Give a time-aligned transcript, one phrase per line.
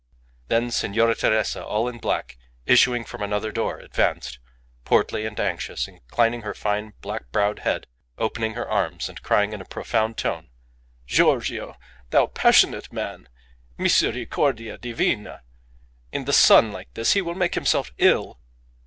[0.47, 4.39] Then Signora Teresa, all in black, issuing from another door, advanced,
[4.83, 7.85] portly and anxious, inclining her fine, black browed head,
[8.17, 10.49] opening her arms, and crying in a profound tone
[11.05, 11.75] "Giorgio!
[12.09, 13.29] thou passionate man!
[13.77, 15.43] Misericordia Divina!
[16.11, 17.13] In the sun like this!
[17.13, 18.39] He will make himself ill."